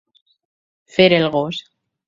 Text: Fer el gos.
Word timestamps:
Fer 0.95 1.07
el 1.21 1.31
gos. 1.39 1.63